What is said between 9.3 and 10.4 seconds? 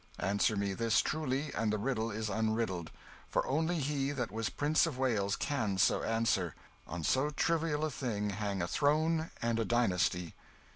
and a dynasty!"